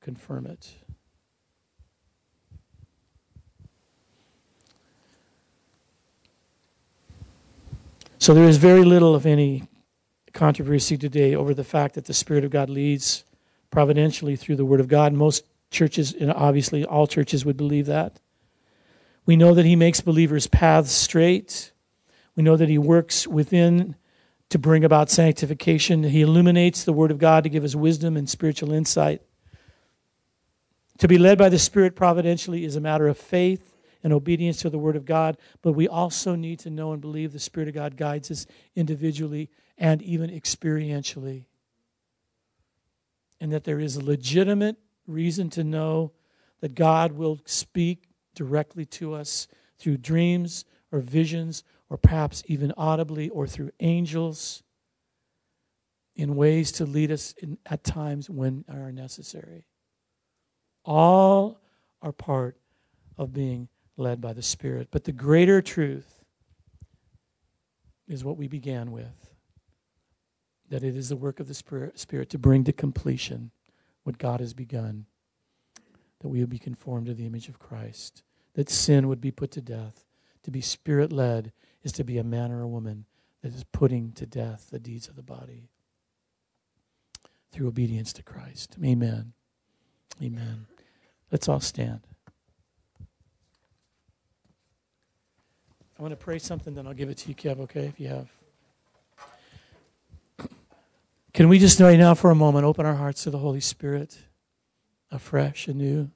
[0.00, 0.74] confirm it.
[8.20, 9.62] So there is very little, of any,
[10.32, 13.24] controversy today over the fact that the Spirit of God leads
[13.70, 15.12] providentially through the Word of God.
[15.12, 18.18] Most churches, and obviously all churches, would believe that.
[19.24, 21.72] We know that He makes believers' paths straight.
[22.34, 23.94] We know that He works within
[24.48, 26.02] to bring about sanctification.
[26.02, 29.22] He illuminates the Word of God to give us wisdom and spiritual insight.
[30.98, 34.70] To be led by the Spirit providentially is a matter of faith and obedience to
[34.70, 37.74] the Word of God, but we also need to know and believe the Spirit of
[37.74, 38.46] God guides us
[38.76, 41.44] individually and even experientially.
[43.40, 44.76] And that there is a legitimate
[45.06, 46.12] reason to know
[46.60, 53.28] that God will speak directly to us through dreams or visions or perhaps even audibly
[53.28, 54.62] or through angels
[56.14, 59.66] in ways to lead us in, at times when are necessary.
[60.84, 61.60] All
[62.02, 62.56] are part
[63.16, 63.68] of being
[63.98, 64.88] led by the Spirit.
[64.90, 66.24] But the greater truth
[68.06, 69.28] is what we began with
[70.70, 73.50] that it is the work of the Spirit, to bring to completion
[74.02, 75.06] what God has begun,
[76.20, 78.22] that we would be conformed to the image of Christ,
[78.54, 80.04] that sin would be put to death.
[80.42, 83.06] To be Spirit led is to be a man or a woman
[83.42, 85.70] that is putting to death the deeds of the body
[87.50, 88.76] through obedience to Christ.
[88.84, 89.32] Amen.
[90.22, 90.66] Amen.
[91.30, 92.00] Let's all stand.
[95.98, 98.06] I want to pray something, then I'll give it to you, Kev, okay, if you
[98.06, 98.28] have.
[101.34, 104.16] Can we just right now for a moment open our hearts to the Holy Spirit
[105.10, 106.08] afresh, anew?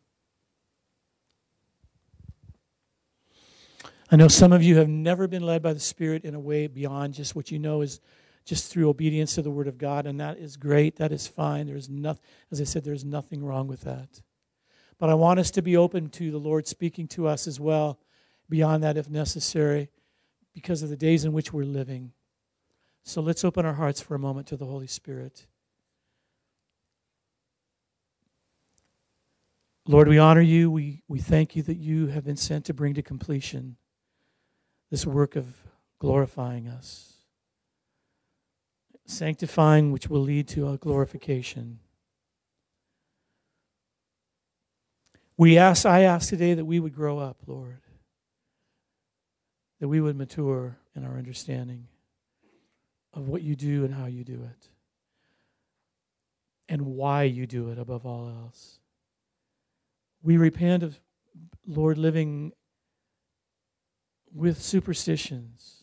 [4.12, 6.68] I know some of you have never been led by the Spirit in a way
[6.68, 7.98] beyond just what you know is
[8.44, 10.96] just through obedience to the Word of God, and that is great.
[10.96, 11.66] That is fine.
[11.66, 12.22] There's nothing,
[12.52, 14.20] as I said, there's nothing wrong with that.
[14.98, 17.98] But I want us to be open to the Lord speaking to us as well,
[18.52, 19.88] beyond that if necessary,
[20.52, 22.12] because of the days in which we're living.
[23.02, 25.46] So let's open our hearts for a moment to the Holy Spirit.
[29.88, 30.70] Lord, we honor you.
[30.70, 33.76] We, we thank you that you have been sent to bring to completion
[34.90, 35.46] this work of
[35.98, 37.14] glorifying us,
[39.06, 41.78] sanctifying, which will lead to a glorification.
[45.38, 47.80] We ask, I ask today that we would grow up, Lord,
[49.82, 51.88] that we would mature in our understanding
[53.14, 54.68] of what you do and how you do it,
[56.68, 58.78] and why you do it above all else.
[60.22, 61.00] We repent of,
[61.66, 62.52] Lord, living
[64.32, 65.82] with superstitions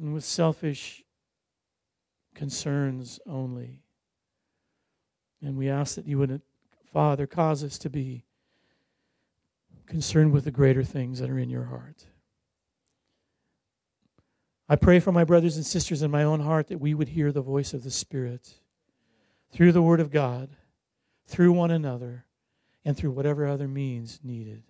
[0.00, 1.02] and with selfish
[2.36, 3.82] concerns only.
[5.42, 6.42] And we ask that you would,
[6.92, 8.22] Father, cause us to be
[9.86, 12.04] concerned with the greater things that are in your heart.
[14.68, 17.32] I pray for my brothers and sisters in my own heart that we would hear
[17.32, 18.60] the voice of the Spirit
[19.50, 20.50] through the Word of God,
[21.26, 22.26] through one another,
[22.84, 24.62] and through whatever other means needed.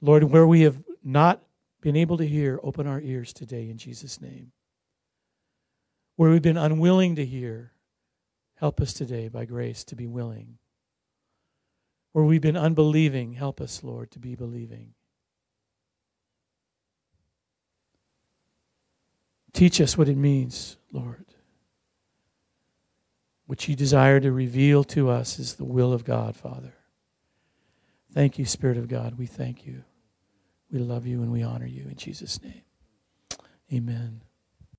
[0.00, 1.42] Lord, where we have not
[1.80, 4.52] been able to hear, open our ears today in Jesus' name.
[6.16, 7.72] Where we've been unwilling to hear,
[8.56, 10.58] help us today by grace to be willing.
[12.12, 14.94] Where we've been unbelieving, help us, Lord, to be believing.
[19.52, 21.24] Teach us what it means, Lord.
[23.46, 26.74] What you desire to reveal to us is the will of God, Father.
[28.12, 29.18] Thank you, Spirit of God.
[29.18, 29.84] We thank you.
[30.70, 32.62] We love you and we honor you in Jesus' name.
[33.72, 34.22] Amen.